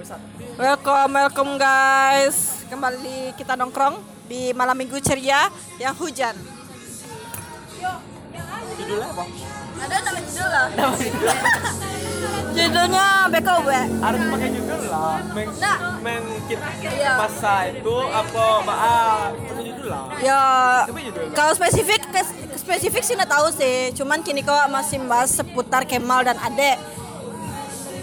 [0.00, 2.64] Welcome, welcome guys.
[2.72, 6.32] Kembali kita nongkrong di malam minggu ceria yang hujan.
[8.80, 9.24] Judulnya apa?
[9.76, 10.66] Ada nama judul lah.
[12.56, 13.68] Judulnya BKW.
[14.00, 15.16] Harus pakai judul lah.
[15.36, 15.78] Meng, Nah.
[16.00, 17.12] mengkit Iya.
[17.20, 20.04] masa itu apa maaf pakai judul lah.
[20.24, 20.44] Ya,
[21.36, 22.08] kalau spesifik
[22.56, 23.92] spesifik sih nggak tahu sih.
[23.92, 26.80] Cuman kini kau masih bahas seputar Kemal dan Ade.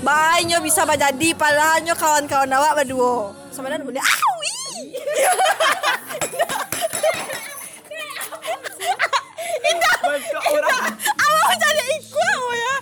[0.02, 3.34] Banyak bisa jadi padahal nyo kawan-kawan awak berdua.
[3.50, 4.01] Sebenarnya.
[4.01, 4.93] Ah, wih.
[9.65, 9.96] Indah.
[10.06, 10.82] Banyak orang.
[11.01, 12.75] Awak jadi ikut ya.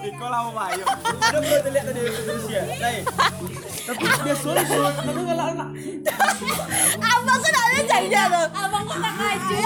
[0.00, 0.84] Iko lah mau mayo.
[0.90, 2.62] Ada belum terlihat tadi terus ya.
[2.82, 3.06] Lai.
[3.86, 4.94] Tapi dia sulit sulit.
[4.98, 5.68] Tapi kalau anak.
[6.98, 8.46] Abang kan ada jadi tuh.
[8.58, 9.56] Abang kok tak ngaju?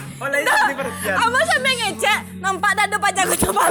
[0.16, 1.16] Oh lain di perhatian.
[1.20, 3.52] Abang sampai ngecek nampak dada pajak kota.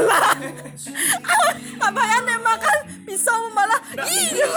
[1.85, 3.81] Abang yang dia makan pisau malah.
[3.97, 4.53] Iya.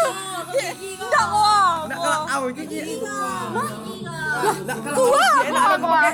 [0.77, 1.89] Enggak wah.
[1.89, 3.01] Nak kalau awal gigi.
[3.01, 3.65] Kalau
[4.69, 6.13] Kuah, enak kuah,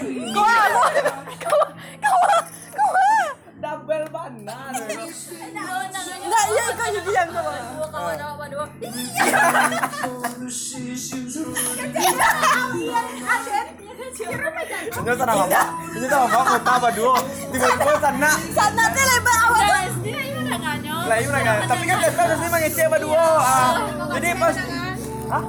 [14.64, 15.62] Ini tanah apa?
[15.94, 16.40] Ini tanah apa?
[16.56, 17.14] Kota apa dua?
[17.52, 18.34] Tiba-tiba tanah.
[18.54, 19.60] Sana teh lebar awak.
[19.60, 21.02] Guys, dia ini udah nganyol.
[21.04, 21.58] Lah iya kan.
[21.68, 23.24] Tapi kan kita harusnya mengecek apa dua.
[23.38, 23.72] Ah.
[24.16, 24.54] Jadi pas
[25.24, 25.44] Hah?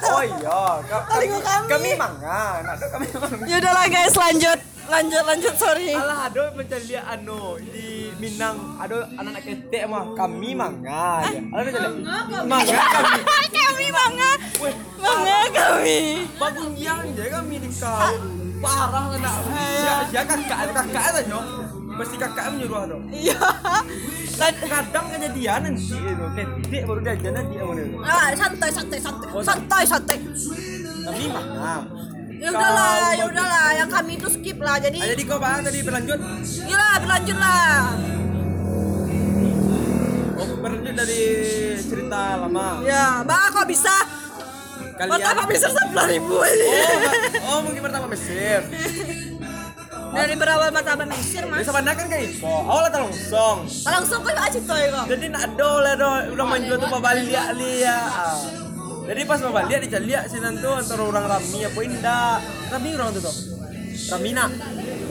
[0.00, 1.66] Oh iya, ka- kami, kami.
[1.68, 3.44] kami mangga, ada kami mangga.
[3.44, 4.58] Ya udahlah guys, lanjut.
[4.90, 5.92] Lanjut, lanjut, sorry.
[5.94, 11.24] Alah, macam lihat anu di Minang, ada anak-anak ketek mah kami mangga.
[11.24, 11.40] Ya.
[11.50, 11.92] Ada lihat.
[12.44, 13.18] Mangga kami.
[13.50, 14.30] kami mangga.
[15.00, 15.98] Mangga kami.
[16.36, 18.12] bagung yang je kami di kau.
[18.60, 19.36] Parah nak.
[19.80, 21.40] Ya, ya kakak, kakak aja nyo.
[21.90, 22.98] Mesti kakak menyuruh tu.
[23.10, 23.40] Iya.
[24.36, 25.84] Lan- Kadang kejadian nanti
[26.70, 27.82] itu baru dia jalan dia mana.
[28.04, 29.28] Ah, santai, santai, santai.
[29.30, 30.16] Oh, Santai, santai.
[31.00, 31.88] Kami mangga.
[32.36, 33.68] Ya udahlah, ya udahlah.
[33.74, 34.76] Yang kami itu skip lah.
[34.76, 36.20] Jadi, Ah, jadi kau bahas tadi berlanjut.
[36.62, 37.72] gila, berlanjut lah.
[40.40, 41.22] Oh, berlanjut dari
[41.84, 42.80] cerita lama.
[42.80, 43.92] Ya, bah kok bisa?
[44.96, 45.16] Kalian.
[45.16, 46.68] Pertama bisa sepuluh ribu ini.
[47.44, 48.60] Oh, oh mungkin pertama Mesir.
[50.10, 51.64] Dari berawal pertama Mesir mas.
[51.64, 52.44] sebenarnya kan kayak itu.
[52.44, 53.58] Awalnya terlalu song.
[53.84, 55.04] Langsung kau aja tuh ya kok.
[55.12, 58.10] Jadi nak ada lah do, udah main jual tuh babal liat liat.
[58.12, 58.40] Ah.
[59.08, 62.36] Jadi pas babal liat dia liat sih nanti antara orang Rami apa indah.
[62.72, 63.36] Rami orang tuh tuh.
[64.10, 64.44] Ramina.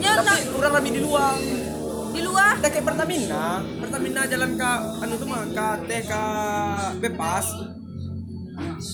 [0.02, 1.34] Ya, Tapi orang Rami di luar.
[2.10, 2.58] Di luar.
[2.58, 3.44] Udah kayak Pertamina.
[3.80, 4.72] Pertamina jalan ke
[5.02, 6.22] anu tuh mah ke teh ke
[7.00, 7.46] bebas.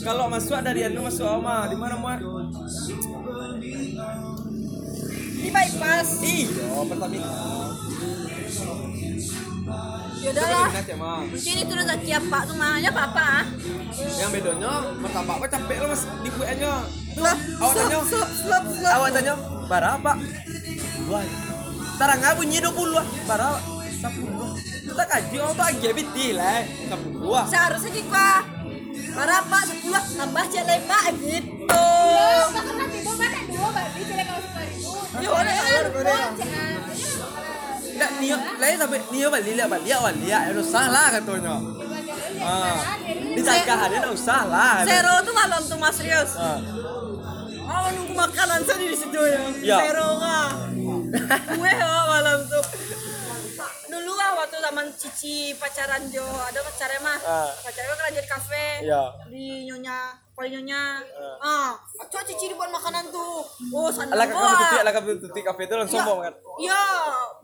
[0.04, 2.18] Kalau masuk dari anu masuk ama di mana mah?
[5.36, 6.08] Di bypass.
[6.22, 7.28] Iya, Pertamina.
[10.16, 10.66] Ya udahlah.
[10.68, 11.20] Pertamina cek mah.
[11.26, 13.44] Mungkin itu rezeki apa tuh mahnya apa ah?
[13.96, 16.74] Yang bedanya martabak apa capek lo mas di kue nya.
[17.16, 17.32] Lah,
[17.64, 17.96] Awak tanya,
[18.92, 19.34] awak tanya,
[19.72, 20.12] berapa?
[21.08, 21.45] Dua.
[21.96, 23.04] Tarang nggak bunyi dua puluh.
[23.24, 23.58] Berapa?
[23.96, 24.52] Sepuluh.
[24.60, 26.60] Kita kaji orang tuh aja biti lah.
[26.64, 27.44] Sepuluh.
[27.48, 28.28] Seharusnya jika
[29.16, 31.84] berapa sepuluh tambah cek lemak gitu.
[35.16, 36.20] Ya udah, ya udah, ya udah.
[37.96, 41.56] Nggak, dia lain sampai dia balik lihat balik awal lihat, ya udah salah katanya.
[42.44, 43.00] Ah,
[43.32, 44.84] dijaga dia nggak usah lah.
[44.84, 46.36] Zero tuh malam tuh mas serius.
[46.36, 46.60] Ah.
[47.64, 49.40] Oh nunggu makanan saya di situ ya.
[49.64, 49.76] Iya.
[49.80, 50.75] Zero mah.
[51.58, 52.64] Gue oh, malam tuh.
[53.86, 57.18] Dulu ah waktu zaman Cici pacaran Jo, ada pacarnya mah.
[57.22, 57.50] Ah.
[57.62, 58.66] Pacarnya kan jadi kafe.
[58.84, 59.02] Iya.
[59.30, 59.98] Di nyonya,
[60.36, 61.00] poli nyonya.
[61.40, 63.40] Ah, coba Cici dibuat makanan tuh.
[63.72, 66.32] Oh, sana Alah kakak tuti, alah kakak tuti kafe itu langsung sombong kan.
[66.60, 66.82] Iya,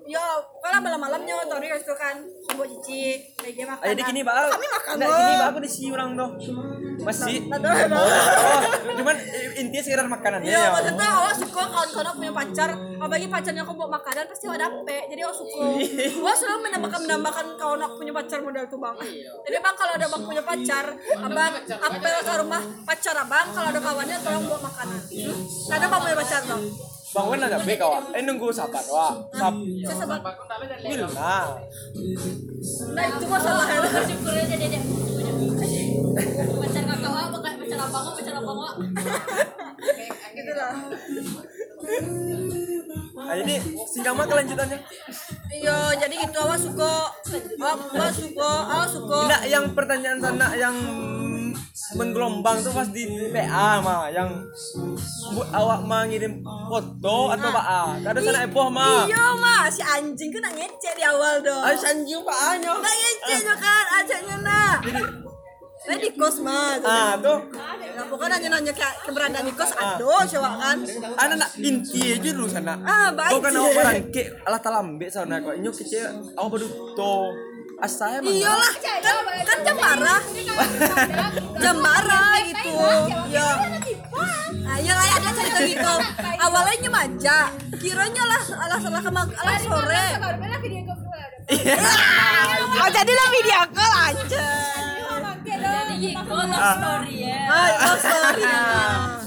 [0.04, 0.25] iya.
[0.60, 2.20] Kalau malam-malamnya tori itu kan
[2.52, 5.08] buat Cici kayak gimana Ah, jadi gini bang, Kami makan loh.
[5.10, 6.31] gini bang aku di si orang tuh
[7.00, 7.34] masih.
[7.48, 7.64] Bang.
[7.92, 8.60] Oh,
[8.92, 9.16] cuman
[9.56, 10.69] intinya sekedar makanannya Iya, ya.
[10.70, 12.70] maksudnya awak suka kawan-kawan aku punya pacar,
[13.00, 15.02] apalagi pacarnya aku bawa makanan pasti awak dapet.
[15.08, 15.64] Jadi awak suka.
[16.22, 18.96] Awak selalu menambahkan menambahkan kawan aku punya pacar model tuh bang.
[19.43, 20.84] Jadi bang kalau ada bang punya pacar,
[21.19, 25.00] abang apel ke rumah pacar abang, kalau ada kawannya tolong bawa makanan.
[25.70, 26.62] Karena bang punya pacar bang.
[27.12, 28.05] Bang Wen ada be kawan.
[28.17, 29.12] Eh nunggu sabar wah.
[29.37, 29.55] Sab.
[29.61, 30.20] Saya sebab,
[30.81, 31.08] Bila.
[32.96, 33.79] nah itu masalah ya.
[33.84, 34.81] Bersyukur aja.
[36.56, 38.75] Pacar kakak wak, pakai pacar abang wak, pacar abang wak.
[40.37, 40.73] Gitu lah.
[43.12, 43.54] Nah, jadi
[43.86, 44.78] singkat mah kelanjutannya.
[45.52, 46.92] Iya, jadi gitu awak suka,
[47.58, 49.18] awak suka, awak suka.
[49.22, 50.76] Enggak yang pertanyaan sana yang
[51.92, 54.28] menggelombang tuh pas di PA mah yang
[55.28, 57.54] bu, awak mah ngirim foto atau Ah.
[57.54, 61.60] PA kada sana epoh mah Iya mah si anjing kan nak ngecek di awal dong.
[61.60, 64.76] ay sanju PA nya Nak ngecek juga kan ajaknya nak.
[65.82, 66.79] Saya di kos mah.
[66.81, 67.38] ah tuh
[67.93, 69.99] Nah, bukan nanya nanya ke keberadaan di kos Ah.
[69.99, 70.79] aduh coba kan.
[71.19, 73.31] anak nak inti aja dulu sana Ah, baik.
[73.32, 77.34] kau kan awak barangke alah talambe sana kau nyok kece awak beduto
[77.79, 80.23] asaya mah Iyalah kan kan jam marah.
[81.62, 82.73] jam marah gitu.
[83.28, 83.49] Ya.
[84.62, 85.94] Nah, ya lah ada cerita gitu.
[86.38, 87.37] Awalnya nyemaja,
[87.76, 90.06] kiranya lah alah salah kemang alah sore.
[90.14, 90.78] Ke ke.
[92.75, 94.46] Oh jadilah video call aja.
[95.62, 96.09] Jadi
[96.53, 97.41] story ya.
[97.47, 98.44] Ah, oh sorry.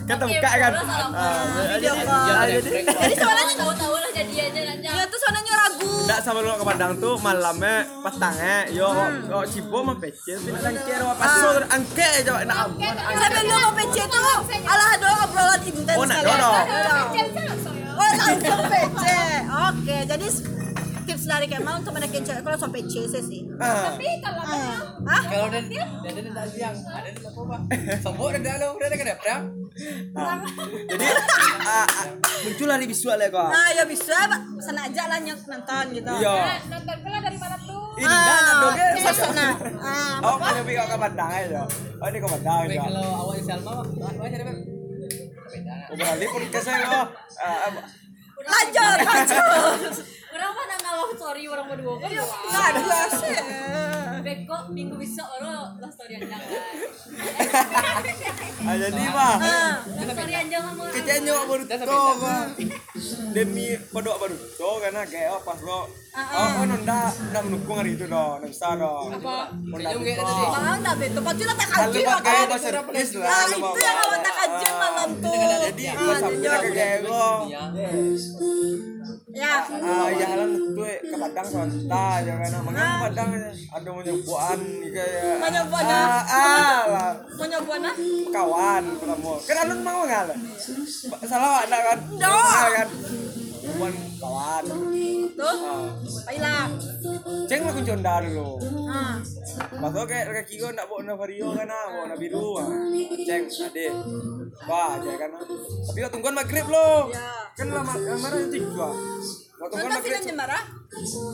[0.06, 1.42] kan terbuka kan Ah,
[1.72, 2.46] Video jadi call.
[2.46, 5.90] jadi Jadi sebenarnya Tahu-tahu lah jadiannya dia tuh soalnya ragu.
[6.06, 8.90] Nggak sama lu ke Padang tuh malamnya petangnya yo
[9.26, 13.72] yo cibo mah pece nak kira apa paso angke aja nak ampun Sampai lu mau
[13.74, 14.22] PC tuh
[14.64, 16.28] alah ada obrolan intens Oh, nak ya.
[16.28, 16.52] Dodo.
[17.96, 19.04] Oh, langsung PC.
[19.66, 20.28] Oke, jadi
[21.26, 23.42] tips dari Kemal untuk menekan cewek kalau langsung PC sih.
[23.58, 23.90] Ah.
[23.90, 24.78] Tapi kalau Ah.
[25.10, 25.24] Hah?
[25.26, 27.62] Kalau dan dan dan tak siang, ada di apa pak?
[28.06, 29.18] Sombong dan ada udah ada kan ya?
[30.14, 30.38] Ah.
[30.86, 31.06] jadi
[31.66, 32.08] ah, ah,
[32.46, 34.42] muncul dari visual ya kok Nah, ya bisa, Pak.
[34.62, 36.12] Sana aja lah nyok nonton gitu.
[36.16, 37.84] iya nonton pula dari mana tuh?
[38.06, 39.48] Ah, sana.
[39.82, 42.28] Ah, oh kalau pergi ke Padang aja oh ini ke
[42.78, 43.90] kalau awal Salma apa?
[45.50, 45.74] Beda.
[46.62, 46.86] saya
[47.42, 47.72] Ah, ah,
[48.46, 49.96] lanjut, lanjut.
[50.36, 52.10] Orang mana ngalah story orang berdua kan?
[52.12, 52.82] Nggak ada
[53.14, 53.36] sih.
[54.22, 56.50] Beko minggu bisa orang lah story yang jangan.
[58.66, 60.90] ah, jadi mah Ah, Story yang jangan mau.
[60.90, 62.46] kecil nyok baru kok
[63.32, 65.88] demi kodok baru to karena kayak oh pas lo oh
[66.34, 70.44] oh nonda nonda mendukung hari itu dong nonda dong nonda Juga itu tadi.
[70.48, 71.22] Bang, dah betul.
[71.22, 72.46] Pasti lah tak Kalau kaji lah kan.
[72.48, 75.36] bahasa servis lah Nah, itu mau yang awak tak kaji malam tuh.
[75.62, 77.64] jadi Ah, kita kayak gue Iya.
[79.36, 79.68] Ya.
[79.68, 83.30] ah ya halan itu ke Padang sonta ya kan makanya ke Padang
[83.68, 84.60] ada menyebuan
[84.96, 85.98] kayak Menyebuannya?
[86.00, 87.12] ah ah lah
[87.76, 87.94] nah?
[88.32, 90.38] kawan kamu kan alun mau nggak lah
[91.28, 92.32] salah ada kan Nggak.
[92.32, 92.88] Nggak kan
[93.76, 94.64] Bukan kawan
[95.36, 95.58] Tuh.
[95.60, 95.84] ah
[96.26, 96.66] Baiklah.
[97.46, 98.50] ceng lah kunconda dulu
[98.88, 99.20] Ah.
[99.56, 102.68] Pasal kayak kaki gue nak bawa na vario kan ah, bawa na biru ah.
[103.28, 103.88] Ceng, ade.
[104.64, 105.30] Wah, aja kan.
[105.36, 105.44] ah.
[105.92, 107.12] Tapi kau tungguan maghrib lo.
[107.12, 107.52] Ya.
[107.56, 108.90] Kan lama lama nanti gua.
[109.56, 110.20] Kau tungguan maghrib.
[110.20, 110.64] filmnya marah?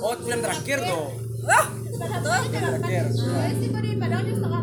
[0.02, 1.06] Oh, film terakhir tuh.
[1.46, 1.66] Wah,
[2.22, 2.42] tuh.
[2.50, 3.06] Terakhir.
[3.10, 4.62] Delapan.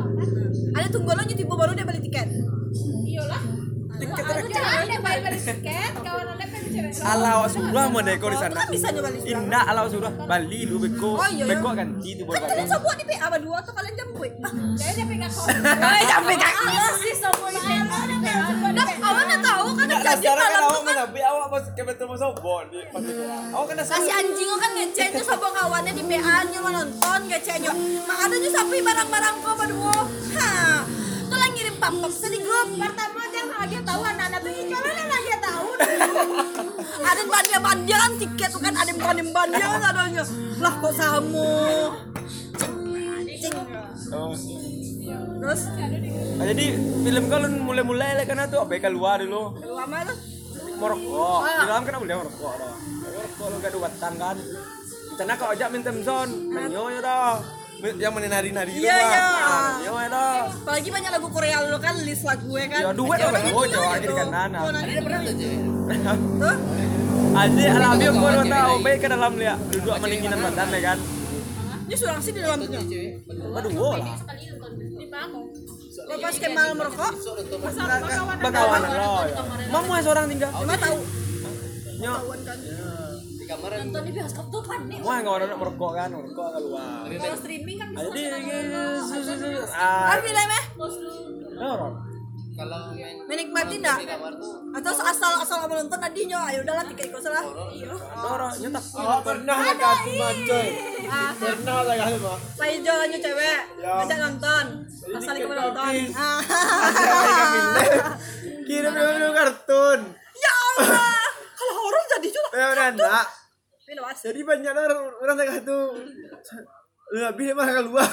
[0.74, 2.28] Ada tunggu lo tiba baru dia beli tiket.
[3.06, 3.57] Iyalah.
[3.98, 4.24] Tiket
[4.86, 5.92] deh bayar tiket.
[5.98, 6.92] Kawan anda pengen cewek.
[7.02, 8.54] Ala awak sudah mau deko di sana.
[8.54, 9.30] Kan bisa nyoba di sana.
[9.34, 11.10] Indah ala awak sudah Bali lu beko.
[11.18, 11.44] Oh, iya, iya.
[11.50, 14.28] Beko ganti tuh Kan buat kalian semua di PA berdua tuh kalian jam gue.
[14.78, 15.46] Saya udah pegang kau.
[15.98, 16.54] Eh, jam pegang.
[16.68, 17.76] Iya sih semua ini.
[18.68, 20.84] Dah, awak nggak tahu kan jadi dasar kan malam awak kan.
[20.86, 23.22] mana bi awak pas ke betul mau sobon di pas itu.
[23.26, 23.94] Awak kan dasar.
[23.98, 27.72] Kasih anjing kan ngecek tuh sama kawannya di PA nya mau nonton ngecek nyo.
[28.06, 29.98] Mak ada nyo sapi barang-barang kau berdua.
[30.38, 30.78] Hah.
[31.28, 32.68] Tuh lah ngirim pap-pap di grup.
[32.74, 35.68] Pertama jangan lagi tahu anak-anak tuh kalau lagi tahu.
[37.08, 40.24] ada bandia bandian tiket tuh kan ada bandia bandian adanya
[40.58, 40.92] lah kok.
[44.08, 44.32] Oh.
[45.38, 45.62] terus
[46.38, 49.56] Nah, jadi film kau mulai-mulai lah kan tuh apa keluar dulu.
[49.58, 50.16] lama tuh
[50.78, 51.58] merokok Ah.
[51.58, 52.72] di dalam kan boleh merokok dah
[53.10, 54.36] merokok lu gak duatan kan
[55.18, 57.34] karena kau ajak minta son menyo ya dah
[57.78, 59.06] yang menari nari itu Iya, Bang.
[59.06, 59.22] iya.
[59.22, 62.80] Ah, menyo ya dah apalagi banyak lagu Korea lu kan list lagu gue kan?
[62.82, 65.60] Ya duet lah kan oh jawa aja di kanan Oh, nanti Ada pernah tuh cewek.
[66.38, 66.56] tuh
[67.30, 69.58] aja alami lu cewek tahu baik ke dalam lihat.
[69.70, 70.98] Duduk meningginan badan ya kan?
[71.88, 73.10] Ini surang sih di dalam tuh Cewek.
[73.30, 74.16] aduh wow lah.
[76.18, 77.12] pas kemal merokok.
[78.42, 79.38] Bakawan lo ya?
[79.70, 80.50] Yang seorang tinggal.
[80.52, 80.98] Cuma tahu.
[81.98, 82.14] Nyo
[83.48, 85.00] Kamar Nonton di bioskop tuh panik.
[85.00, 88.00] wah nggak orang merokok kan merokok keluar Kalau streaming kan bisa.
[88.04, 88.20] jadi
[89.72, 90.04] ah.
[90.04, 90.60] Ah filmnya ya?
[91.58, 91.94] Orang
[92.58, 92.90] kalau
[93.30, 94.02] menikmati enggak
[94.74, 97.46] atau asal asal mau nonton tadi nyo ayo udahlah tiket ikut salah.
[97.70, 97.94] Iya.
[97.94, 98.82] Doro, nyetak.
[98.98, 100.68] Oh, pernah lah kasih macoy.
[101.06, 101.30] ah.
[101.38, 102.38] Pernah lah kasih mah.
[102.58, 103.60] saya jualannya cewek.
[103.78, 104.64] Ajak nonton.
[105.14, 105.92] Asal ikut nonton.
[106.18, 106.40] Ah.
[108.66, 110.00] Kirim dulu kartun.
[110.34, 111.14] ya Allah.
[111.54, 113.24] Kalau horor jadi juga Ya udah enggak.
[113.88, 114.20] Ini was.
[114.20, 115.96] Jadi banyak orang orang tak tuh.
[117.08, 118.04] Lebih mah keluar.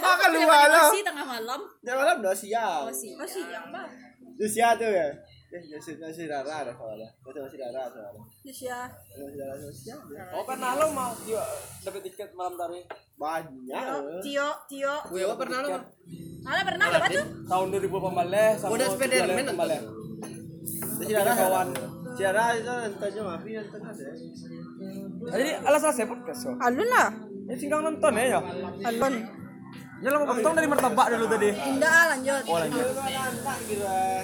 [0.00, 0.84] Mah keluar lo.
[0.88, 1.60] Masih tengah malam.
[1.84, 2.88] Ya malam dah siap.
[2.88, 3.12] Masih.
[3.20, 3.88] Masih yang bang.
[4.40, 5.12] Itu siap tuh ya.
[5.54, 7.06] Eh, masih masih rara ada soalnya.
[7.20, 8.22] Masih masih rara soalnya.
[8.48, 8.80] Iya.
[8.88, 10.00] Masih rara siap.
[10.32, 11.44] Oh pernah lo mah dia
[11.84, 12.80] dapat tiket malam tadi.
[13.20, 13.84] Banyak.
[14.24, 14.94] Tio, Tio.
[15.12, 15.68] gue apa pernah lo
[16.44, 17.24] Mana pernah apa tuh?
[17.48, 19.80] tahun 2000 balik sama Udah Spiderman balik
[21.04, 21.68] Ciara kawan.
[22.14, 24.04] Ciara itu nontonnya mafi nonton ada.
[25.26, 27.08] Jadi alas selesai podcast so Alun lah.
[27.44, 28.40] ya tinggal nonton ya ya
[28.84, 29.14] Alun.
[29.96, 32.42] ya lo potong dari martabak dulu tadi Indah lanjut.
[32.44, 32.86] oh lanjut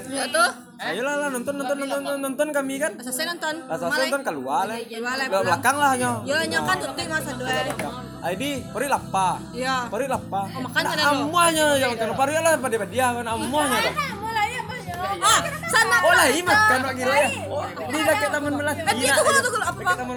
[0.06, 0.50] Ya tuh.
[0.80, 3.54] ayo lah lah, nonton nonton nonton nonton, kami kan Selesai nonton.
[3.64, 5.44] Rasa nonton keluar lah Keluar lah, ke pulang.
[5.46, 7.52] belakang lah nyo Ya nyokan tutik masa dua.
[8.22, 9.76] ID peri lapa Iya.
[9.86, 11.12] peri lapa Oh, makan Nah, ada lo.
[11.22, 13.78] amuahnya yang kan pari lah pada dia kan amuahnya
[15.00, 16.58] Ah, sana oh lah iya pak
[16.92, 19.96] kira ya oh di dekat taman melati Eh, itu kalau tuh apa bang?
[19.96, 20.16] taman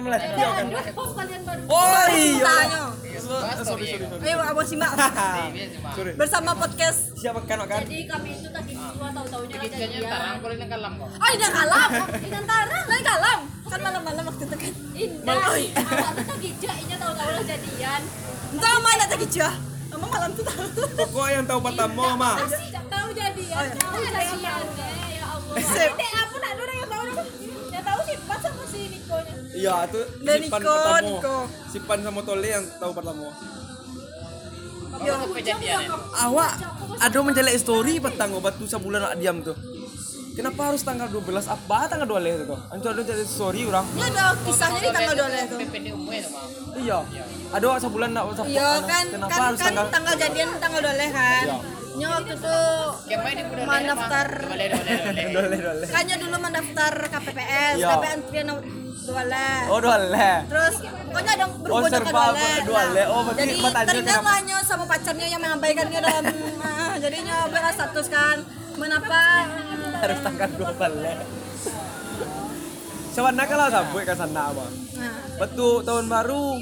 [0.52, 2.80] kan Oh, baru oh iya Tanya.
[3.64, 4.92] sorry sorry sorry Ayo Abang simak
[6.14, 6.98] bersama podcast.
[7.16, 9.08] siapa kan kan Jadi kami itu tadi dua
[10.04, 11.08] tarang kalau ini kalam kok.
[11.08, 11.88] Oh, ini kalam.
[12.20, 13.38] Ini antara, lagi kalam.
[13.64, 14.72] Kan malam-malam waktu itu kan.
[14.92, 15.36] Indah.
[15.72, 16.48] Awak tuh tadi
[16.84, 18.00] inya tahu-tahu lah jadian.
[18.52, 18.74] Entah
[19.18, 19.50] gitu ya.
[19.94, 20.62] Emang malam tuh tahu.
[20.98, 22.34] pokok yang tahu pertama mah
[25.54, 25.90] Sip.
[25.94, 27.02] Dek, aku nak yang tahu.
[27.70, 29.34] Yang tahu sih pas sama si Nikonya.
[29.54, 31.36] iya itu Dan Sipan Niko, pertama Niko.
[31.70, 33.32] Sipan sama Tole yang tahu pertama ini?
[36.14, 36.52] awak
[37.02, 39.58] ada menjelek story petang obat tuh sebulan nak diam tuh
[40.34, 42.58] Kenapa harus tanggal 12 apa tanggal 12 itu tuh?
[42.74, 43.86] Anco ada jadi story orang.
[43.94, 45.58] Ini ada kisahnya di tanggal 12 tuh.
[45.62, 46.30] PPD umumnya itu.
[46.74, 46.98] Iya.
[47.54, 48.50] Ada sebulan nak WhatsApp.
[48.50, 51.44] Iya kan, Kenapa kan, harus kan tanggal tanggal jadian tanggal 12 kan.
[51.46, 51.58] Iya.
[51.94, 52.58] Nya waktu itu
[53.62, 54.26] mendaftar.
[55.86, 58.50] Kayaknya dulu mendaftar KPPS, tapi antrian
[59.04, 59.52] dole.
[59.68, 60.32] Oh dole.
[60.48, 62.64] Terus pokoknya ada berbodoh ke serba dole.
[62.64, 63.02] dole.
[63.12, 63.52] Oh, berarti
[63.94, 66.24] Jadi lah Nyo sama pacarnya yang mengabaikannya dalam
[66.64, 68.40] ah, jadinya beras status kan.
[68.74, 69.46] Menapa
[70.02, 73.14] Harus tanggal 12.
[73.14, 74.66] Sawana kalau sampai ke sana mah.
[74.98, 75.14] Nah.
[75.38, 76.58] Betul tahun baru.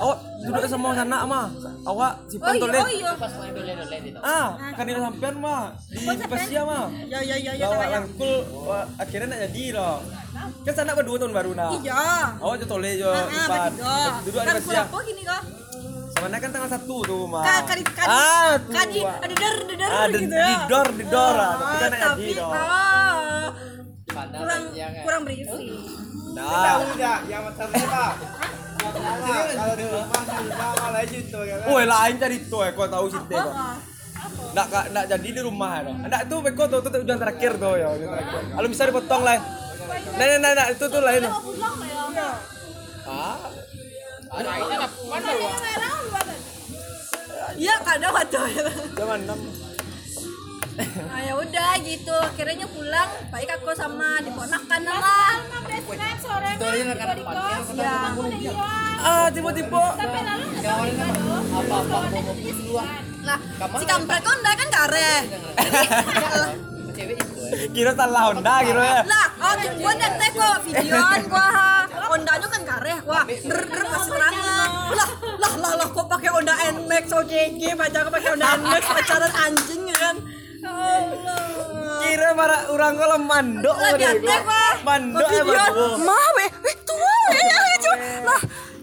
[0.00, 1.46] Awak duduk sama sana mah.
[1.84, 2.78] Awak Oh Sipan iya, Tole.
[2.78, 3.10] oh iya.
[3.14, 4.18] Pas main dole-dole itu.
[4.18, 6.86] Ah, kan di sampean mah di Pasia mah.
[7.04, 9.96] Ya ya ya ya wah, akhirnya nak jadi loh.
[10.64, 11.70] Kan sana berdua tahun baru nah.
[11.76, 12.00] Iya.
[12.40, 13.60] Awak jo tole jo Ah, ah, Ipan.
[13.70, 13.96] bertiga.
[14.24, 14.82] Duduk di Kan Pasia.
[15.04, 15.42] gini kok.
[16.10, 17.42] Sama kan tanggal satu tuh mah.
[17.42, 18.72] Ka kadi kadi Ah, tuh.
[18.72, 20.58] kadi ada dar ada dar Ah, gitu di ya.
[20.64, 21.52] dor di dor ah.
[21.54, 22.52] Tapi kan nak jadi tapi dong.
[22.52, 23.46] ah,
[24.10, 25.02] Padahal kurang jangan.
[25.04, 25.68] kurang briefing.
[26.30, 26.76] Nah.
[26.88, 28.12] Udah, yang pak.
[28.90, 30.22] Kalau di rumah
[31.46, 31.56] ya.
[31.68, 33.52] Woi lain jadi tuh kau tahu sih kok.
[34.50, 35.92] Nggak nggak jadi di rumah ya.
[36.06, 37.88] Nggak tuh beko tuh tuh ujian terakhir tuh ya.
[38.56, 39.38] Kalau bisa dipotong lah.
[40.18, 41.22] Nah nah nah, itu tuh lain.
[43.10, 43.36] Ah?
[47.58, 48.62] Iya kadang ada ya.
[48.94, 49.40] zaman enam.
[50.80, 55.09] Nah, ya udah gitu akhirnya pulang baik aku sama diponakan lah
[56.82, 57.34] sore Story mah rekan di depan.
[57.36, 57.68] kos.
[57.76, 57.94] ya
[59.00, 59.84] Ah tiba-tiba.
[59.94, 61.06] Sampai lalu awalnya
[61.50, 62.80] apa-apa mau
[63.20, 63.38] lah
[63.74, 65.12] si kampret konda kan kare
[66.90, 67.40] Cewek itu.
[67.46, 67.68] eh.
[67.70, 69.00] Kira salah Honda kira ya.
[69.04, 71.70] lah oh gua nete kok videoan gua ha.
[72.08, 76.54] Hondanya kan kare wah der der masih terangan lah lah lah lah kok pakai Honda
[76.70, 80.16] Nmax OGG baca kok pakai Honda Nmax pacaran anjing ya kan?
[80.60, 81.79] Ya Allah
[82.10, 83.76] Kira para orang kalau mandok
[84.82, 86.02] Mandok ya videoan berdua.
[86.02, 87.14] mah weh weh tua.
[87.30, 87.90] Weh ya gitu
[88.26, 88.40] lah.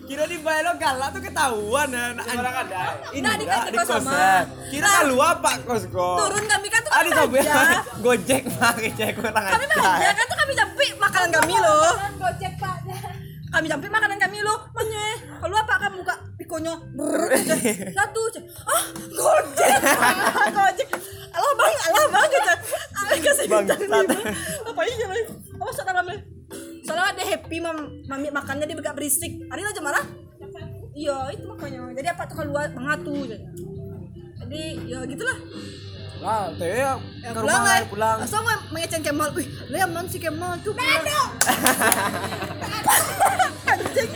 [0.08, 2.16] Kira di Baelo galak tuh ketahuan ya.
[2.16, 2.84] Nah, orang ada.
[3.12, 4.44] Ini Nah, di kos kosan.
[4.72, 6.16] Kira keluar Pak kos kok.
[6.24, 7.80] turun kami kan tuh Ada sampai bahagia.
[8.08, 11.92] Gojek mah Gojek orang kami bahagia kan tuh kami jampi makanan kami loh.
[12.00, 12.76] Kan gojek pak.
[13.48, 14.58] kami jampi makanan kami loh.
[14.72, 15.04] Mana
[15.44, 16.16] kalau apa kamu buka
[16.48, 17.36] pikonya brrrr,
[17.92, 18.22] satu
[18.64, 19.68] ah gojek
[20.56, 20.88] gojek
[21.36, 22.54] alah bang alah bang gitu.
[22.96, 23.80] Alah kasih Bangsat.
[24.64, 25.28] apa ini bang
[25.60, 26.24] apa soal dalamnya
[26.88, 27.78] soalnya dia happy mam
[28.08, 29.44] mami makannya dia agak berisik.
[29.52, 30.08] Hari aja marah?
[30.96, 31.92] Iya itu makanya.
[32.00, 35.38] Jadi apa tuh keluar mengatu jadi ya gitulah.
[36.18, 37.78] Lah, teh ya, Ya, ke rumah lah.
[37.78, 38.18] lah, pulang.
[38.26, 38.42] Langsung
[38.74, 39.30] mengecen Kemal.
[39.38, 40.74] Wih, lu yang mana si Kemal tuh.
[43.70, 44.10] Anjing.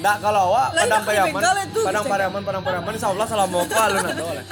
[0.00, 3.98] Nggak kalau awak padang pariaman, itu, padang pariaman, padang pariaman, insya Allah salam moka lu
[4.00, 4.44] nado lah.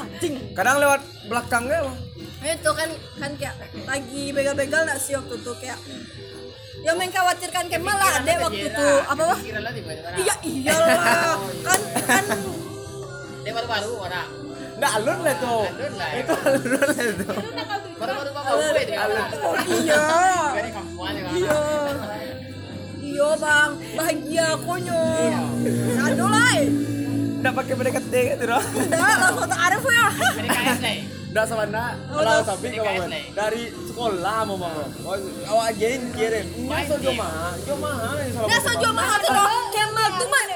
[0.00, 0.34] Anjing.
[0.56, 1.96] Kadang lewat belakangnya mah.
[2.40, 2.88] Itu kan
[3.20, 5.78] kan kayak lagi begal-begal nak sih waktu itu kayak
[6.86, 9.38] yang mengkhawatirkan Kemal lah adek waktu itu apa wah
[10.14, 11.34] iya iyalah
[11.66, 12.24] kan kan
[13.42, 14.28] Dia baru-baru orang.
[14.74, 15.34] Nggak alun lah.
[15.38, 16.06] Alun ya.
[16.18, 17.26] Itu alun lah itu.
[17.94, 18.98] Baru-baru bawa gue dia.
[19.06, 20.42] oh, iya ya.
[21.30, 21.60] iya
[23.16, 25.02] iya bang bahagia aku nyo
[25.98, 26.52] aduh lah
[27.36, 28.58] Nggak pakai PDKT gitu dong.
[28.58, 30.06] udah langsung tak arif ya.
[31.30, 34.82] Nggak sama nak, Oh, kalau tapi kalau dari sekolah mau mau.
[35.04, 35.14] Oh,
[35.46, 36.46] Awak ajain kirim.
[36.48, 38.48] Ini so joma, joma salah.
[38.50, 40.48] Nggak sojo mahal tuh loh Kemal tuh bilang.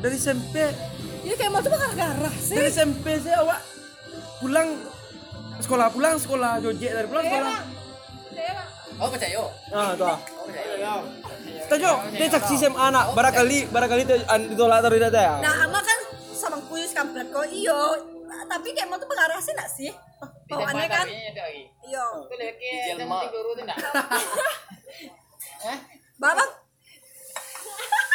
[0.03, 0.55] Dari SMP,
[1.23, 2.51] Ya Kemal tuh bakal garah sih.
[2.51, 3.59] dari SMP saya awak
[4.37, 4.75] pulang
[5.57, 7.59] sekolah pulang sekolah jojek dari pulang sekolah.
[8.93, 9.41] Oh percaya.
[9.71, 10.05] Ah, tuh.
[10.05, 10.19] ah.
[10.37, 11.01] Oh percaya.
[11.65, 13.15] Tajo, dia saksi SMA anak.
[13.15, 14.13] Barangkali barangkali itu
[14.51, 15.33] ditolak atau tidak ya.
[15.39, 15.99] Nah, ama kan
[16.29, 17.73] sama kuis kampret kok iyo.
[18.43, 19.89] Tapi Kemal tuh pengarah sih nak sih?
[20.45, 21.07] Bawaannya kan?
[21.81, 22.05] Iyo.
[22.91, 23.23] Jelma.
[26.21, 26.51] Babang.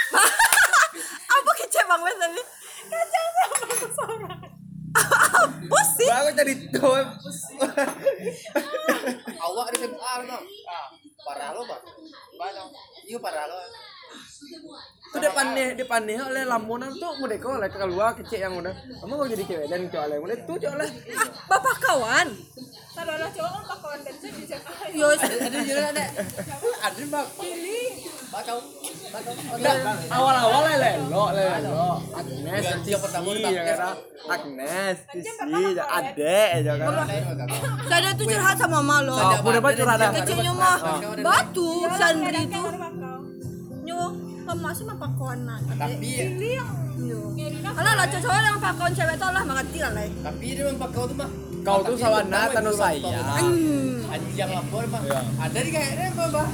[1.34, 2.42] Apa kece bang Wes tadi?
[2.86, 4.40] Kacau sama seorang.
[4.98, 6.08] Apa sih?
[6.08, 7.02] Bagus tadi tuh.
[9.38, 10.38] Awak di SMA no.
[11.26, 11.80] Parah lo, Pak.
[12.38, 12.64] Parah.
[13.04, 13.58] Iya parah lo.
[15.08, 18.72] Tuh dia pandai oleh lamunan tuh mau deko oleh keluar kecil yang udah.
[19.02, 20.88] Kamu mau jadi cewek dan cowok oleh mulai tuh cowok oleh.
[21.16, 22.28] Ah, bapak kawan.
[22.92, 24.72] Saudara cowok kan bakalan dari saya di SMA.
[24.96, 26.06] Yo, Ada juga ada.
[26.88, 27.26] Ada bang.
[28.28, 28.58] Bakau.
[29.08, 29.32] Bakau.
[29.56, 29.76] Enggak.
[30.12, 31.88] Awal-awal lelo, lelo.
[32.12, 33.78] Agnes, yang pertama ya Agnes.
[33.80, 33.96] kan?
[34.28, 35.32] Agnes, Sisi,
[35.72, 37.08] ya ade, ya kan?
[37.88, 39.16] saya tuh curhat sama mama lo.
[39.16, 39.98] Oh, udah apa curhat?
[40.20, 40.76] Kecilnya mah
[41.24, 43.16] batu, Sandri Kan bakal.
[43.88, 44.00] Nyo,
[44.44, 45.60] kamu masih mah pakuan nak.
[45.72, 46.08] Tapi.
[47.78, 50.02] Alah lah cowok yang pakuan cewek tuh lah mengerti lah lah.
[50.26, 51.30] tapi dia memang bakau tuh mah.
[51.62, 53.16] Kau tuh sawana tanu saya.
[54.08, 55.02] Anjing lapor mah.
[55.38, 56.48] Ada di kayaknya apa bah?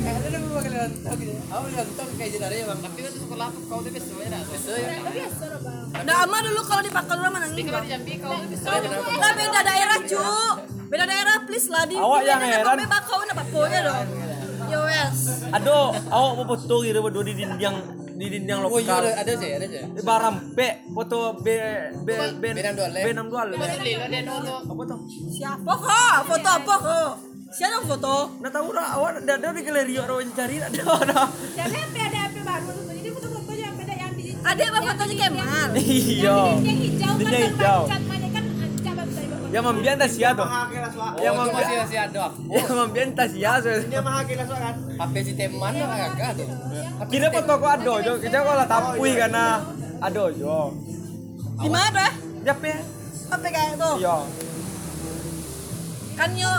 [0.00, 1.32] Kayaknya kalian tahu gitu.
[1.50, 2.78] Aku nonton kayak jadi ya bang.
[2.78, 4.38] Tapi itu sekolah aku kau tuh biasa ya.
[4.40, 4.94] Biasa ya.
[6.00, 7.84] Nah, ama dulu kalau di Pakal rumah nangis bang.
[7.90, 8.66] Jambi kau biasa.
[9.18, 10.22] Nah, beda daerah cu.
[10.90, 11.94] Beda daerah please lah di.
[11.98, 12.76] Awak yang di- heran.
[12.76, 14.06] Tapi bakau na paponya dong.
[14.70, 15.18] Yo wes.
[15.50, 17.76] Aduh, awak mau foto gitu berdua di dinding
[18.20, 19.00] di dinding Oh iya lokal.
[19.00, 19.80] ada ada sih ada sih.
[19.80, 21.46] Di Barampe, foto B
[22.04, 23.00] B B B62 le.
[23.00, 23.54] B62 le.
[24.60, 24.98] Apa tuh?
[25.32, 25.88] Siapa kok?
[26.28, 27.12] Foto apa kok?
[27.50, 28.14] Siapa foto?
[28.44, 31.20] Nah tahu dah awak ada di galeri orang cari ada ada.
[31.56, 32.92] Jadi HP ada HP baru tuh.
[32.92, 35.68] Jadi foto-foto yang beda yang di Ada apa fotonya Kemal?
[35.80, 36.38] Iya.
[36.60, 37.80] yang hijau Yang kan hijau.
[39.50, 40.46] Yang membian tas ya tuh.
[41.18, 42.24] Yang itu masih membian masih ada.
[42.54, 43.52] yang membian tas ya.
[43.58, 43.70] so.
[43.90, 44.74] Dia mah hakil kan.
[44.78, 46.48] HP si teman lah agak tuh.
[47.10, 49.44] Kira foto ko ado jo, kita kalau tapui karena
[49.98, 50.58] ado jo.
[51.60, 52.06] Di mana?
[52.46, 52.72] Jape.
[53.30, 53.94] Apa kayak tuh?
[53.98, 54.16] Iya.
[56.14, 56.54] Kan yo.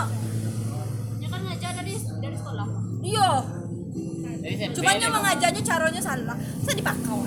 [1.20, 2.66] Ya kan ngajar dari dari sekolah.
[3.00, 3.30] Iya.
[4.44, 4.74] Dari SMP.
[4.76, 6.36] Cuma nyo mengajarnya caranya salah.
[6.60, 7.18] Saya di Pakau.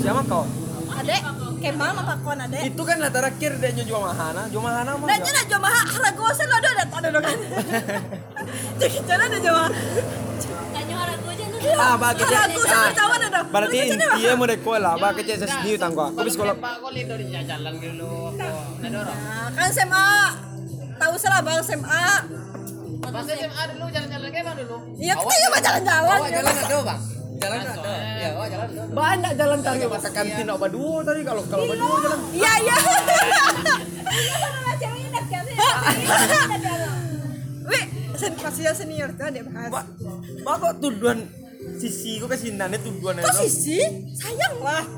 [0.00, 0.44] Siapa kau?
[0.90, 1.22] Adek,
[1.60, 2.72] Kemal mah Pakauan adek.
[2.72, 5.06] Itu kan lah terakhir dia jual mahana, jual mahana mah.
[5.12, 7.38] Nah, nyana jom ha harago sa lo do dat ada kan.
[8.80, 9.70] Jadi cara ada jom.
[10.72, 11.68] Tanya orang gue aja nanti.
[11.76, 12.24] Ah, dia.
[12.24, 13.40] Harago sa Ah, ada.
[13.44, 16.16] Berarti intinya mau deko lah, bagi dia sendiri tangguh.
[16.16, 18.14] Aku bis kalau Pak kau lihat dari jalan dulu.
[18.40, 19.18] Nah dorong.
[19.52, 20.08] Kan SMA.
[20.96, 22.04] Tahu salah bang SMA.
[23.00, 24.76] Pas SMA dulu jalan-jalan kayak mana dulu?
[24.96, 26.08] Iya, kita juga jalan-jalan.
[26.08, 27.00] Awak jalan ada bang.
[27.40, 27.94] Jalan ada.
[28.14, 28.82] Iya, awak jalan ada.
[28.92, 32.18] banyak jalan cari masa kantin apa dua tadi kalau kalau jalan.
[32.30, 32.76] Iya, iya.
[34.36, 35.64] Sama ceweknya dah biasa.
[37.64, 39.70] Wih, sen masih senior tuh adek bahas.
[39.70, 39.80] Ba,
[40.44, 41.18] ba kok tuduhan
[41.76, 43.40] sisi kok kesinannya tuduhan Kok itu.
[43.46, 43.78] sisi?
[44.12, 44.84] Sayang lah.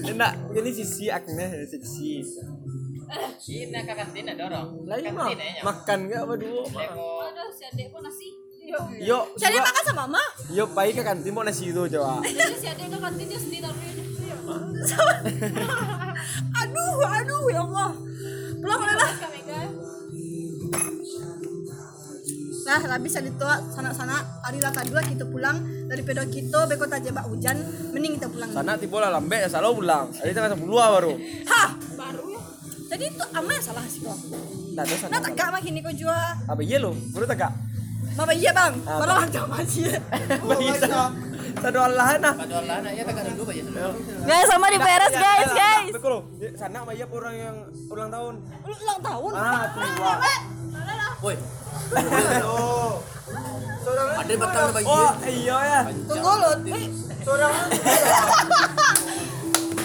[0.00, 2.24] Enggak, ini sisi Agnes sisi.
[3.40, 4.86] Ini ke kantin ada dorong.
[4.86, 5.26] Lain mah
[5.66, 6.62] makan gak berdua.
[6.70, 6.86] mah.
[7.30, 8.28] Aduh si adek pun nasi.
[9.02, 10.22] Yo, Jadi makan sama mama.
[10.54, 12.22] yo baik ke kantin mau nasi itu coba.
[12.22, 13.82] Jadi si adek ke kantin dia sendiri taruh
[16.60, 17.90] aduh, aduh ya Allah.
[18.60, 19.12] Pulang boleh lah.
[22.70, 25.58] Nah, habis itu sana-sana hari laka dua kita pulang
[25.90, 27.58] daripada kita beko taja bak hujan,
[27.90, 28.46] mending kita pulang.
[28.54, 30.06] Sana tiba lah lambe ya salah pulang.
[30.14, 31.12] Ada tengah sepuluh baru.
[31.50, 31.89] Hah, ya.
[33.00, 34.12] Jadi itu ama salah sih kok.
[34.76, 36.12] Nah, terus Nah, tegak mah kini kau jual.
[36.44, 36.92] Apa iya lo?
[37.16, 37.48] Baru tegak.
[38.12, 39.88] Mama iya bang, Ah, baru macam masih.
[40.60, 41.08] Bisa.
[41.64, 42.36] Satu Allah nah.
[42.36, 43.64] Pada lah, ya tak ada dulu aja.
[44.20, 45.88] Guys, sama di beres guys, guys.
[45.96, 46.22] Betul loh.
[46.36, 47.56] Di Sana Maya orang yang
[47.88, 48.34] ulang tahun.
[48.68, 49.32] Ulang tahun.
[49.32, 50.14] Ah, tua.
[51.24, 51.36] Woi.
[53.80, 54.92] Saudara ada batang bagi.
[54.92, 55.80] Oh, iya ya.
[56.04, 56.50] Tunggu lo.
[57.24, 57.48] Saudara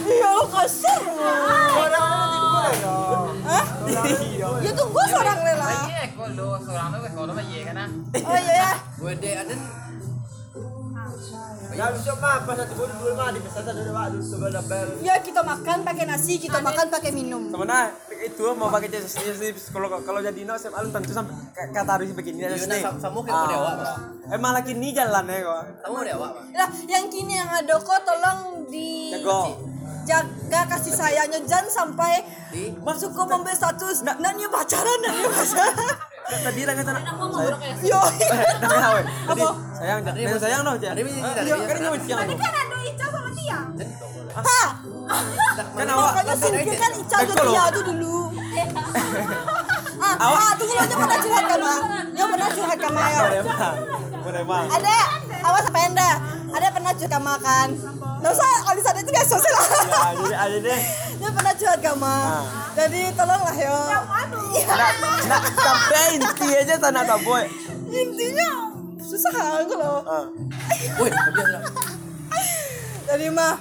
[0.06, 1.02] Iya lo kasar.
[1.02, 2.25] saudara
[2.66, 3.30] boleh dong.
[3.46, 3.66] Hah?
[3.86, 4.48] Iya.
[4.62, 5.68] Ya tunggu seorang lela.
[5.86, 7.90] Iya, kalau seorang tu kalau mah iya kan.
[8.26, 8.72] Oh iya ya.
[8.98, 9.56] Gue deh ada
[11.76, 14.90] Ya bisa mah pas satu bulan dulu mah di pesan ada waktu sebelah bel.
[15.04, 17.52] Ya kita makan pakai nasi, kita makan pakai minum.
[17.52, 17.92] Sebenarnya
[18.24, 19.12] itu mau pakai jas
[19.76, 22.80] kalau kalau jadi no SMA lu tentu sampai kata harus begini aja sih.
[22.80, 23.98] sama kayak awak, Pak.
[24.32, 25.62] Emang lagi ini jalan ya kok.
[25.84, 26.44] Kamu awak, Pak?
[26.56, 29.75] Nah, yang kini yang ada kok tolong di Jago.
[30.06, 32.22] Jaga kasih sayangnya jangan sampai
[32.80, 36.90] masuk ke membeli status nak nanya pacaran nanya pacaran Tadi lah kata
[37.86, 38.02] yo.
[38.58, 38.76] Tadi
[39.30, 39.50] Apa?
[39.78, 40.00] sayang.
[40.02, 40.90] Nah, sayang noh, Cak.
[40.90, 43.60] Ada yang nyanyi, ada Iya, yang kan nyawa siang Tadi kan ada Ica sama Tia.
[44.34, 44.62] ha
[45.70, 48.16] Kan awak singkirkan Ica Kan dan kalau- Tia itu dulu
[50.16, 51.74] ah, ah tunggu aja pernah curhat sama
[52.12, 53.20] dia pernah curhat sama ya
[54.26, 54.66] Boleh, Bang.
[54.68, 54.96] Ada
[55.46, 56.10] awas apa anda
[56.50, 57.68] ada pernah curhat sama kan
[58.16, 59.54] nggak usah Alisa ada itu gak sosial
[59.86, 60.82] Ya, jadi ada deh.
[61.16, 62.16] dia pernah curhat sama
[62.76, 63.78] jadi tolonglah yo.
[64.68, 64.94] Nak,
[65.26, 67.44] nak sampai inti aja tak nak tak boy.
[67.88, 68.50] intinya
[68.98, 70.04] susah aku loh.
[70.04, 70.26] Ah.
[70.98, 71.62] Woi, biar lah.
[73.06, 73.56] jadi mah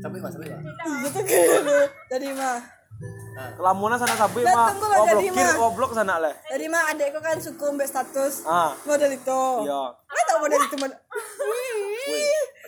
[0.00, 0.64] Sampai mas, sampai mas.
[0.64, 1.76] iya tuh gitu
[2.08, 2.56] jadi mah
[3.56, 4.70] Lamunnya sana sabi Dan mah.
[4.72, 5.54] lah, mah.
[5.58, 6.34] oh, blok sana leh.
[6.46, 8.72] jadi mah adekku kan suka mbak status Ah.
[8.82, 9.82] model itu Iya.
[10.02, 10.98] nggak tahu model itu model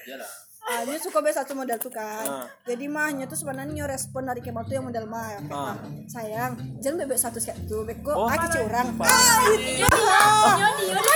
[0.02, 0.30] Biar lah.
[0.62, 2.22] Ah, dia suka best satu model tuh kan.
[2.22, 2.46] Ah.
[2.62, 5.34] Jadi mahnya tuh sebenarnya respon dari Kemal tuh yang model mah.
[5.50, 5.74] Ah.
[6.06, 7.82] Sayang, jangan bebek satu kayak tuh.
[7.82, 8.24] Beko, Oh.
[8.24, 8.94] ah kecil orang.
[8.96, 9.82] Ah, itu.
[9.82, 11.10] Nyoni, nyoni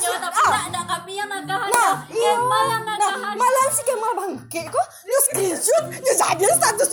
[0.00, 1.28] nakahannya, tapi ada kami yang.
[1.30, 2.32] Nah, iya.
[2.40, 3.34] Nah, nakahan.
[3.36, 4.86] malah si Kemal bangke kok.
[5.04, 6.88] Dia screenshot, dia jadi status.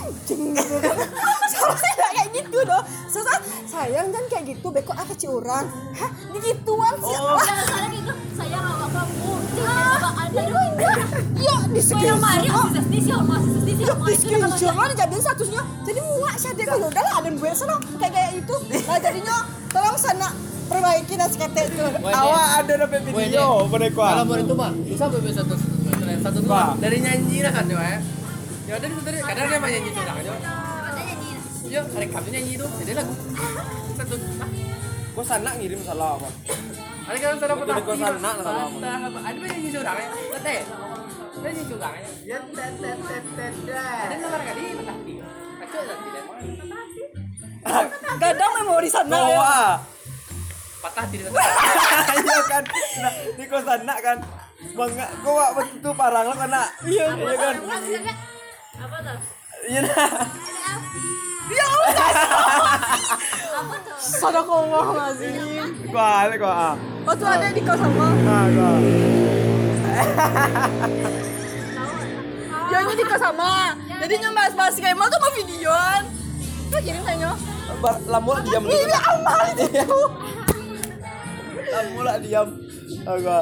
[0.00, 0.96] Anjing gitu kan.
[1.52, 2.84] Seharusnya kayak gitu dong.
[3.10, 4.66] Susah, sayang jangan kayak gitu.
[4.70, 5.66] Beko, ah kecil orang.
[5.94, 7.16] Hah, digituan sih.
[7.18, 7.38] Oh.
[7.90, 8.12] Gitu.
[8.38, 9.49] Sayang awak kamu.
[10.10, 10.42] Ada.
[11.36, 13.72] Iya, di asis di.
[13.80, 17.74] Iya, screenshot lah dijadiin statusnya jadi muak sih adek kalau udah lah ada gue sana
[17.96, 19.36] kayak kayak itu nah jadinya
[19.72, 20.28] tolong sana
[20.68, 22.72] perbaiki dan skate itu Awak ada
[23.10, 24.04] Woi, video mereka.
[24.14, 25.54] Kalau mau itu mah, susah bebek satu
[26.20, 26.40] satu
[26.78, 27.98] dari nyanyi lah kan ya.
[28.68, 30.32] Ya ada itu tadi, kadang dia mah nyanyi curang aja.
[31.70, 33.12] Iya, hari kamu nyanyi itu, jadi lagu
[33.98, 34.14] satu.
[35.10, 36.28] Kok sana ngirim salah apa?
[37.10, 37.42] Hari kan
[37.82, 38.38] kosan nak?
[38.38, 40.56] Ada mah nyanyi curang ya, tete.
[40.62, 42.06] Ada nyanyi curang ya.
[42.22, 43.54] Ya tet tet tet tet.
[43.66, 44.64] Ada nomor kali
[48.62, 49.82] memori sana ya Bawa.
[50.86, 51.16] Patah hati.
[52.22, 52.64] Iya kan.
[53.02, 54.18] Nah, di kosan nak kan.
[54.78, 56.68] Bangga, kok wak betul parang lo kan nak?
[56.86, 57.54] Iya, iya kan.
[58.86, 59.18] Apa tuh?
[59.66, 61.09] Iya nah.
[63.50, 63.96] Apa tuh?
[63.98, 65.12] sadaqallah
[65.86, 66.52] Gua, gua.
[66.52, 66.74] ah.
[67.04, 68.70] oh tuh ada di kau sama Ah, gua.
[72.70, 73.52] nya di kau sama
[74.00, 76.02] jadi nyembahas bahas kayak mau tuh mau videoan
[76.70, 77.34] Lu kirim kayaknya
[78.06, 79.66] Lamun diam ini amal itu
[81.70, 82.48] Lamun lah diam.
[83.02, 83.40] Ah, gua.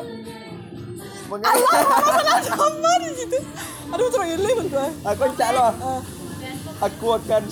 [1.28, 1.48] Bangga.
[1.48, 3.38] Allah sama di situ
[3.88, 5.68] aduh lagi bentuk Aku cak lo.
[6.78, 7.42] Aku akan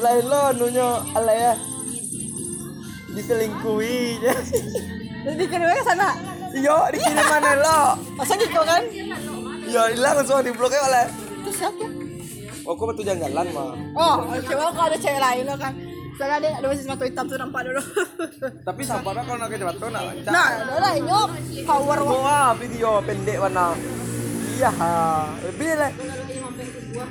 [0.00, 1.54] lain lo nunyo alay ya.
[3.14, 4.18] Diselingkuhi.
[5.24, 6.08] jadi dikirimnya ke sana
[6.50, 7.80] Yo, dikirim mana lo?
[8.18, 8.82] masa gitu kan
[9.64, 11.06] Yo, hilang langsung di bloknya oleh.
[11.46, 11.86] terus siapa
[12.64, 13.76] Oh, aku betul jalan mah.
[13.92, 15.76] Oh, coba kalau ada cewek lain lo kan.
[16.16, 17.82] Soalnya ada ada masih sepatu hitam tuh nampak dulu.
[18.64, 21.28] Tapi sabarnya kalau nak kerja batu nak nah, ada lah nyok
[21.68, 22.56] power wah.
[22.56, 23.76] Video pendek mana?
[24.56, 24.70] Iya,
[25.44, 25.92] lebih lah.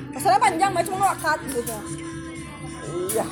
[0.09, 1.77] Masalahnya panjang, cuma nggak cut gitu.
[3.11, 3.25] Iya.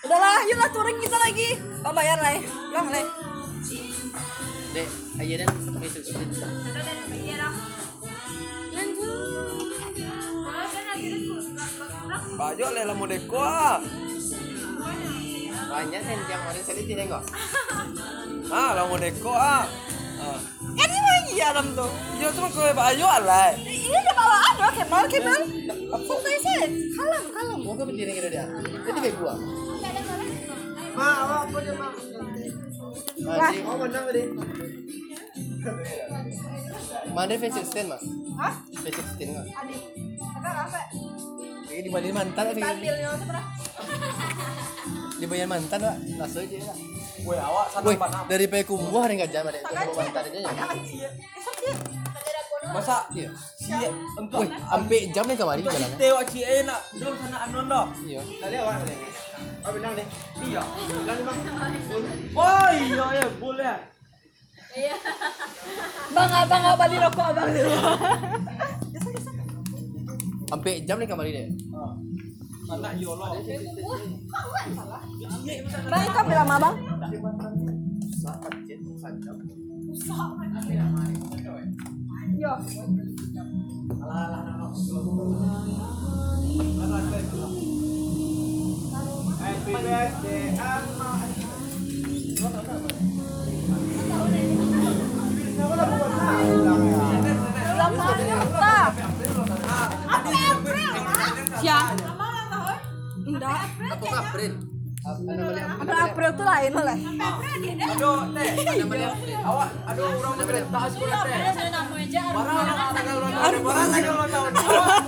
[0.00, 1.58] Udahlah, yuk lah touring kita lagi.
[1.82, 2.38] Kau bayar lah.
[2.70, 3.06] Ulang lah.
[4.70, 4.88] Dek,
[5.18, 5.50] ayo dan
[5.82, 6.04] besok
[12.40, 13.84] Baju leh lah modeko ah.
[15.70, 17.24] banyak kan yang orang sekali tidak kok.
[18.48, 19.68] Ah, lah modeko ah.
[20.18, 20.40] Ah.
[20.72, 21.90] Kan ini mah iya tuh.
[22.16, 23.69] Yo cuma kau baju alay.
[24.60, 25.40] Ada bawaan loh, Kemal, Kemal.
[26.04, 26.60] Santai sih,
[26.92, 27.58] kalem, kalem.
[27.64, 28.44] Mau ke berdiri kira dia.
[28.60, 29.34] Jadi baik gua.
[33.20, 34.22] Lah, Oh, menang tadi.
[37.12, 38.02] Mana face stand mas?
[38.36, 38.54] Hah?
[38.84, 39.46] Face stand nggak?
[39.48, 39.76] Adi,
[40.16, 40.80] sekarang apa?
[41.70, 43.44] Ini di mantan tapi Tampilnya pernah.
[45.46, 46.74] mantan pak langsung aja ya.
[47.20, 47.66] Woi, awak
[48.00, 48.24] panah.
[48.24, 51.10] dari Payakumbuh hari nggak jam ada itu mantan aja ya.
[52.70, 53.28] Masa Iya.
[53.58, 53.72] si
[54.14, 55.90] engkau Woi, sampai jam nih kemarin di jalan.
[55.98, 57.86] Tewak si eh nak dong sana anon dah.
[58.06, 58.20] Iya.
[58.38, 58.94] Tadi awak tadi.
[59.60, 60.06] Oh, menang deh.
[60.44, 60.62] Iya.
[60.62, 61.38] Nih, Bang.
[62.36, 63.76] Oh iya ya boleh.
[66.14, 67.74] Bang, abang, abang di rokok abang dulu.
[70.46, 71.46] Sampai jam nih kemarin deh.
[72.70, 73.26] Sana yolo.
[75.90, 76.74] Bang, itu ambil lama bang.
[80.70, 81.09] Yo.
[82.40, 82.56] Happy
[89.76, 91.10] birthday, Amma.
[95.60, 96.00] Ulang.
[100.08, 101.90] April, April.
[103.28, 103.68] Enggak.
[103.92, 104.69] Atau April.
[105.00, 106.98] April tuh lain lah.
[107.96, 108.48] Aduh, teh.
[109.40, 110.64] Awak, aduh orang mau teh.
[112.30, 114.52] Barang tanggal ulang tahun, barang tanggal ulang tahun.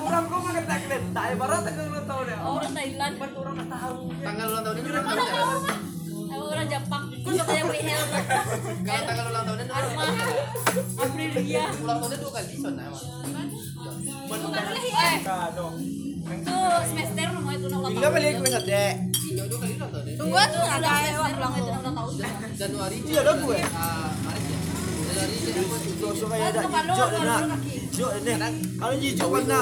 [0.08, 2.36] Orang mau kereta, eh, barang tanggal ulang tahun ya.
[2.40, 3.12] Orang Thailand.
[3.20, 3.96] Kan orang nggak tahu.
[4.24, 5.44] Tanggal ulang tahun ini orang tahu ya?
[6.32, 7.04] Aku orang Jepang.
[7.12, 7.32] Kok
[7.68, 8.24] beli helmet.
[8.88, 9.44] Kalau tanggal ulang.
[11.02, 11.64] Aprilia.
[11.82, 13.04] ulang tahunnya dua kali sana emang.
[14.32, 15.66] Eh, Kado.
[16.32, 18.94] tuh semester rumah itu ulang Tinggal balik ke dek.
[20.32, 22.12] Tunggu tuh Udah ada semester ulang itu ulang tahun.
[22.56, 22.96] Januari.
[23.04, 23.60] Iya dong gue.
[23.76, 24.58] Ah, Maret ya.
[25.12, 27.60] Januari kayak ada hijau dan nak.
[27.68, 28.52] Hijau dan nak.
[28.80, 29.60] Kalau hijau warna,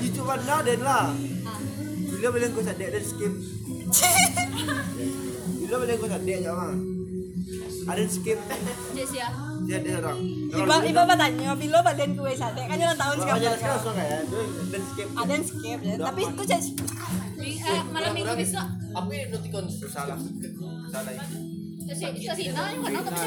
[0.00, 1.06] hijau warna dan lah.
[2.00, 3.32] Bila balik ke dek dan skip.
[5.60, 6.99] Bila balik ke dek jangan.
[7.82, 8.38] Ada skip.
[8.92, 9.28] Jess ya.
[9.60, 10.18] Dia dia orang.
[10.50, 13.40] Iba iba bertanya, bila balen kue sate kan ulang tahun sekarang.
[13.54, 14.20] sekarang langsung kayak
[14.70, 15.08] dan skip.
[15.10, 15.94] Ada yang skip ya.
[15.96, 16.70] Tapi itu jadi
[17.40, 18.66] Eh, malam minggu besok.
[18.90, 20.18] Apa yang notikon Salah.
[20.90, 21.12] Salah.
[21.80, 23.18] Kasi kasi na yung ano tapi.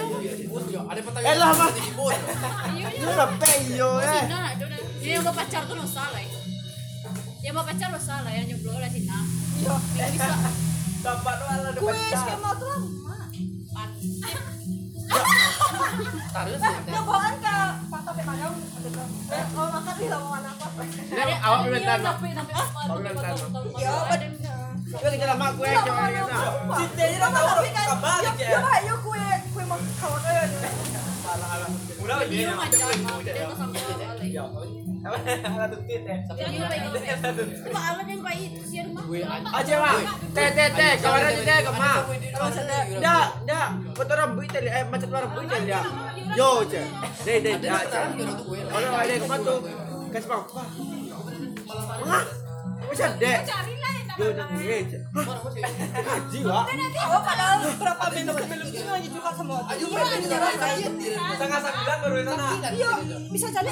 [0.83, 2.19] Ada Eh.
[3.73, 4.13] Iya.
[4.15, 4.77] Sina, itu na.
[5.03, 6.21] Yung pacar salah.
[6.21, 6.29] eh.
[7.43, 9.17] Yung pacar salah, yan yung blog lah sina.
[9.59, 9.75] yo.
[9.97, 10.39] Besok.
[11.03, 12.51] Dapat ada tuh lama.
[12.55, 13.02] Pan.
[16.33, 16.75] Taruh sih.
[16.89, 17.57] Ya bawaan ke
[17.89, 18.55] Pak Tapi Magang.
[19.33, 20.67] Eh, kalau makan di lawan apa?
[20.83, 21.99] Ini awak pimentan.
[22.01, 22.51] Tapi tapi
[23.79, 24.31] Ya, badan.
[24.93, 26.39] Kita tinggal lama gue jangan kena.
[26.77, 28.59] Cintanya dah tahu Tapi kan, kebalik ya, ya.
[28.61, 30.45] ya, ayo kue kue mau kawan eh.
[31.97, 32.35] Udah lagi.
[32.37, 32.87] Iya macam
[33.25, 36.15] dia tuh sama Ada tutit ya.
[36.23, 39.03] Cuma alam yang baik itu sih rumah.
[39.51, 39.99] Aja lah.
[40.31, 41.59] Teh teh teh, kawan aja teh?
[43.03, 43.67] Dah, dah.
[43.93, 45.83] Rambut eh macam rambut tadi ya.
[46.39, 46.87] Yo, cek.
[47.27, 47.83] Deh, deh, dah.
[48.47, 49.59] Kalau ada ke mana tuh?
[50.15, 50.29] Kasih.
[52.03, 52.23] Wah,
[52.87, 53.39] macam dek.
[53.43, 53.82] Yo,
[56.45, 56.65] wah.
[57.13, 59.57] Oh, padahal berapa minum sebelum itu lagi juga sama.
[59.73, 59.85] Ayo,
[61.33, 62.47] Setengah sembilan baru di sana.
[62.73, 62.91] Iya,
[63.33, 63.71] bisa jadi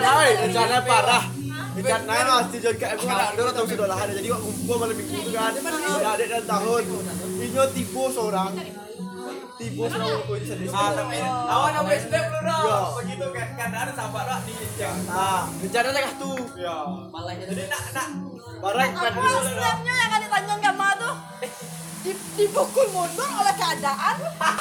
[0.00, 1.24] naik, hujan naik parah.
[1.76, 4.28] Hujan naik mas, tujuan ke aku ada orang tahu sudah lah ada jadi
[4.64, 5.52] malam minggu itu kan.
[6.00, 6.82] Ada dan tahun.
[7.36, 8.52] Inyo tibo seorang.
[9.56, 10.68] Tibo seorang aku itu sedih.
[10.68, 12.60] Ah, tapi awak nak SD dah.
[12.60, 12.78] Iya.
[12.92, 14.96] Begitu kan keadaan sahabat dah di jam.
[15.08, 15.48] Ah,
[15.96, 16.36] tengah tuh.
[16.60, 16.76] Ya.
[17.48, 18.08] Jadi nak nak
[18.56, 21.14] Barang kan Apa yang akan ditanya Gama tuh?
[22.04, 24.14] Di- Dipukul mundur oleh keadaan,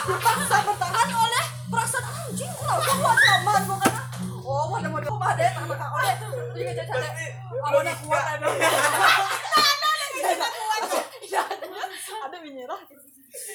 [0.08, 2.50] dipaksa bertahan oleh perasaan anjing.
[2.50, 4.02] Kenapa gua selamat gua kata?
[4.42, 6.32] Oh, mana mau rumah deh, sama kak oleh tuh.
[6.56, 7.28] Jadi.
[7.62, 8.48] Apa nak kuat ada?
[8.50, 10.82] Ada ada kita kuat.
[11.28, 11.44] Ya,
[12.26, 12.82] ada binyerah.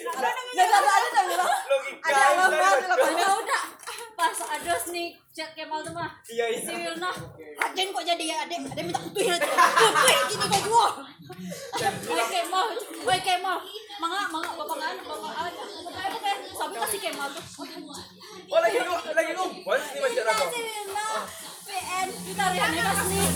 [0.01, 1.35] Ada ada ada ada
[1.69, 2.09] logika.
[2.09, 3.63] Ada ada Udah.
[4.17, 6.13] Pas ada nih chat Kemal tuh mah.
[6.29, 6.61] Iya iya.
[6.61, 7.11] Si Wilna.
[7.61, 9.49] Rajen kok jadi adek, adek minta kutuin aja.
[9.49, 10.89] Kutuin gini gua.
[11.81, 12.67] Woi Kemal,
[13.07, 13.59] woi Kemal.
[14.01, 16.33] Mangga, mangga bapak kan, bapak ada.
[16.53, 17.45] Sampai kasih Kemal tuh.
[18.51, 19.47] Oh lagi lu lagi lu.
[19.65, 20.45] Bos ini macam apa?
[20.53, 21.09] Si Wilna.
[21.65, 23.29] PN kita nih.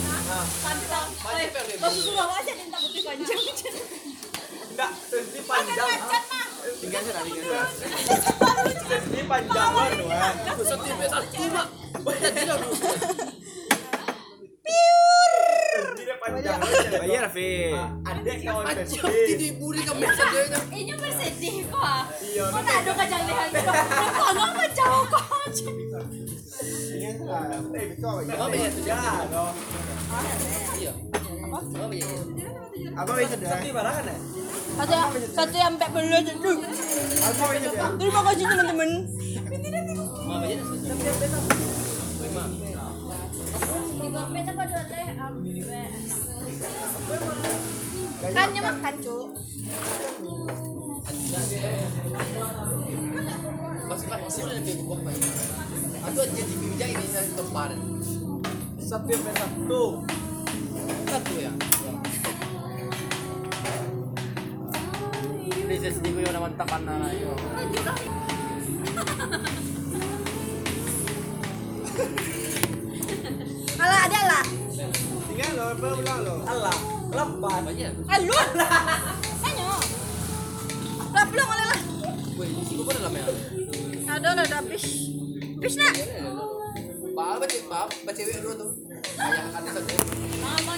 [0.61, 1.07] Pantang.
[1.17, 3.41] Woi, bapak suruh aja minta putih panjang.
[4.75, 5.87] Enggak, sensi panjang.
[6.83, 7.63] tinggal sana tinggal.
[8.91, 10.35] Sensi panjang lah doang.
[10.67, 11.67] Setiap satu mak.
[15.95, 16.59] Dia panjang.
[16.91, 17.71] Bayar, Fi.
[18.03, 19.33] Ada kawan Anjir, sensi.
[19.39, 20.59] di buri kamu saja.
[20.75, 22.03] Ini bersedih kok.
[22.19, 23.71] Iya, Kok ada kajang lihat gitu.
[23.71, 25.23] Kok nggak macam kok.
[26.99, 28.35] Eh, kau ya.
[28.83, 29.55] Ya, no.
[30.75, 30.91] Iya.
[31.47, 32.11] Apa ya?
[32.95, 33.49] Apa bisa dah?
[33.55, 34.17] Tapi barangan ya?
[34.75, 34.91] Satu
[35.31, 36.67] satu sampai bisa dah?
[37.95, 38.89] Terima kasih teman-teman.
[48.35, 49.27] Kan makan cuk.
[51.05, 51.61] Masih.
[66.45, 67.33] Nama tapan nana yo.
[73.81, 74.45] Alah ada lah.
[75.25, 76.35] Tinggal lo, apa ulang lo?
[76.45, 76.77] Allah,
[77.09, 77.65] lepas.
[78.13, 78.47] Alun.
[79.41, 79.73] Ayo.
[81.17, 81.79] Lah belum ada lah.
[82.61, 83.25] Sih gue pada lama ya.
[84.05, 84.85] Ada lah ada bis.
[85.57, 85.97] Bis nak.
[87.15, 88.69] Pak, baca, pak, baca cewek dulu tuh.
[89.17, 89.97] Ayah kan satu.
[90.45, 90.77] Mama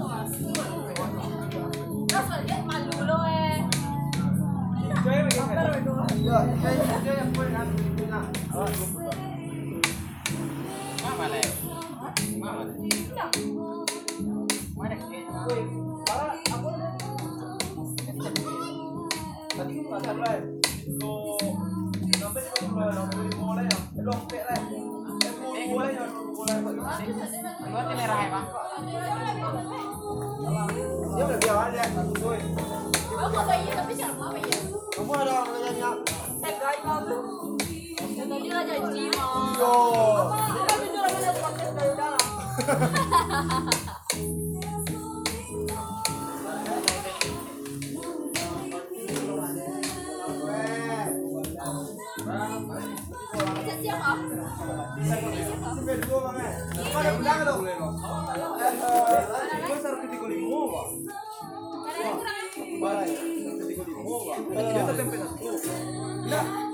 [11.03, 11.41] Mama le.
[12.39, 12.65] Mama.
[12.67, 13.00] Mana
[64.49, 65.40] Balik.